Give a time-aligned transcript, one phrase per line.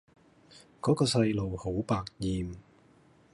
[0.81, 2.55] 嗰個細路好百厭